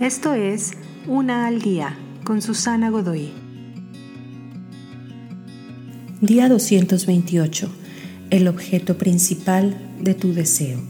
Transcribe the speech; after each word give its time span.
Esto 0.00 0.34
es 0.34 0.72
Una 1.06 1.46
al 1.46 1.62
Día 1.62 1.96
con 2.22 2.42
Susana 2.42 2.90
Godoy. 2.90 3.32
Día 6.20 6.50
228. 6.50 7.74
El 8.28 8.46
objeto 8.46 8.98
principal 8.98 9.74
de 9.98 10.12
tu 10.12 10.34
deseo. 10.34 10.82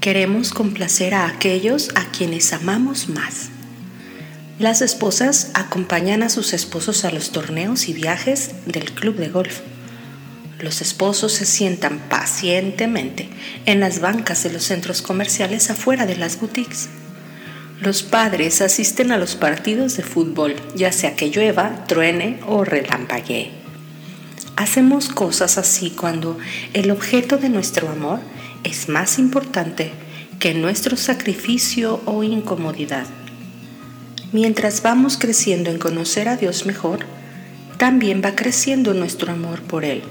Queremos 0.00 0.50
complacer 0.50 1.14
a 1.14 1.28
aquellos 1.28 1.90
a 1.94 2.10
quienes 2.10 2.52
amamos 2.52 3.08
más. 3.08 3.50
Las 4.58 4.82
esposas 4.82 5.52
acompañan 5.54 6.24
a 6.24 6.30
sus 6.30 6.52
esposos 6.52 7.04
a 7.04 7.12
los 7.12 7.30
torneos 7.30 7.88
y 7.88 7.92
viajes 7.92 8.50
del 8.66 8.90
club 8.90 9.14
de 9.14 9.28
golf. 9.28 9.60
Los 10.62 10.80
esposos 10.80 11.32
se 11.32 11.44
sientan 11.44 11.98
pacientemente 12.08 13.28
en 13.66 13.80
las 13.80 13.98
bancas 13.98 14.44
de 14.44 14.52
los 14.52 14.62
centros 14.62 15.02
comerciales 15.02 15.70
afuera 15.70 16.06
de 16.06 16.16
las 16.16 16.40
boutiques. 16.40 16.88
Los 17.80 18.04
padres 18.04 18.62
asisten 18.62 19.10
a 19.10 19.18
los 19.18 19.34
partidos 19.34 19.96
de 19.96 20.04
fútbol, 20.04 20.54
ya 20.76 20.92
sea 20.92 21.16
que 21.16 21.30
llueva, 21.30 21.84
truene 21.88 22.38
o 22.46 22.62
relampaguee. 22.62 23.50
Hacemos 24.54 25.08
cosas 25.08 25.58
así 25.58 25.90
cuando 25.90 26.38
el 26.74 26.92
objeto 26.92 27.38
de 27.38 27.48
nuestro 27.48 27.88
amor 27.88 28.20
es 28.62 28.88
más 28.88 29.18
importante 29.18 29.90
que 30.38 30.54
nuestro 30.54 30.96
sacrificio 30.96 32.00
o 32.04 32.22
incomodidad. 32.22 33.06
Mientras 34.30 34.80
vamos 34.80 35.18
creciendo 35.18 35.72
en 35.72 35.78
conocer 35.78 36.28
a 36.28 36.36
Dios 36.36 36.66
mejor, 36.66 37.00
también 37.78 38.22
va 38.24 38.36
creciendo 38.36 38.94
nuestro 38.94 39.32
amor 39.32 39.60
por 39.62 39.84
Él. 39.84 40.04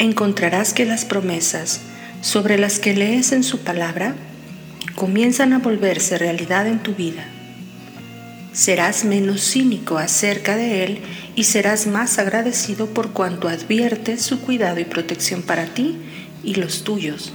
Encontrarás 0.00 0.72
que 0.72 0.86
las 0.86 1.04
promesas 1.04 1.82
sobre 2.22 2.56
las 2.56 2.78
que 2.78 2.94
lees 2.94 3.32
en 3.32 3.44
su 3.44 3.58
palabra 3.58 4.14
comienzan 4.94 5.52
a 5.52 5.58
volverse 5.58 6.16
realidad 6.16 6.66
en 6.66 6.78
tu 6.78 6.94
vida. 6.94 7.22
Serás 8.54 9.04
menos 9.04 9.42
cínico 9.42 9.98
acerca 9.98 10.56
de 10.56 10.84
Él 10.84 11.00
y 11.36 11.44
serás 11.44 11.86
más 11.86 12.18
agradecido 12.18 12.86
por 12.86 13.10
cuanto 13.10 13.46
adviertes 13.46 14.22
su 14.22 14.40
cuidado 14.40 14.80
y 14.80 14.86
protección 14.86 15.42
para 15.42 15.66
ti 15.66 15.98
y 16.42 16.54
los 16.54 16.82
tuyos. 16.82 17.34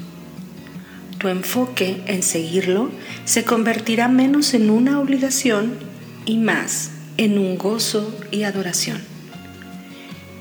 Tu 1.19 1.27
enfoque 1.27 2.02
en 2.07 2.23
seguirlo 2.23 2.89
se 3.25 3.44
convertirá 3.44 4.07
menos 4.07 4.55
en 4.55 4.72
una 4.72 5.00
obligación 5.00 5.77
y 6.25 6.39
más 6.39 6.89
en 7.17 7.38
un 7.38 7.59
gozo 7.59 8.11
y 8.31 8.41
adoración. 8.41 9.14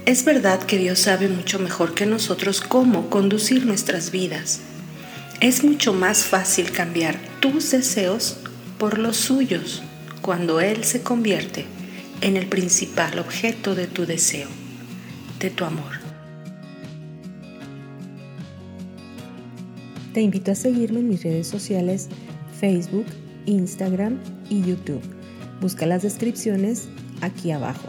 Es 0.07 0.25
verdad 0.25 0.63
que 0.63 0.77
Dios 0.77 0.99
sabe 0.99 1.29
mucho 1.29 1.59
mejor 1.59 1.95
que 1.95 2.05
nosotros 2.05 2.61
cómo 2.61 3.09
conducir 3.09 3.65
nuestras 3.65 4.11
vidas 4.11 4.61
es 5.41 5.65
mucho 5.65 5.93
más 5.93 6.25
fácil 6.25 6.71
cambiar 6.71 7.19
tus 7.41 7.71
deseos 7.71 8.39
por 8.79 8.99
los 8.99 9.17
suyos 9.17 9.83
cuando 10.23 10.61
Él 10.61 10.85
se 10.85 11.03
convierte 11.03 11.67
en 12.21 12.37
el 12.37 12.47
principal 12.47 13.19
objeto 13.19 13.75
de 13.75 13.87
tu 13.87 14.07
deseo, 14.07 14.49
de 15.41 15.51
tu 15.51 15.65
amor. 15.65 16.01
Te 20.13 20.23
invito 20.23 20.53
a 20.53 20.55
seguirme 20.55 21.01
en 21.01 21.09
mis 21.09 21.23
redes 21.23 21.47
sociales 21.47 22.09
Facebook, 22.59 23.07
Instagram 23.47 24.19
y 24.49 24.63
YouTube. 24.63 25.03
Busca 25.61 25.85
las 25.85 26.03
descripciones 26.03 26.89
aquí 27.21 27.51
abajo. 27.51 27.89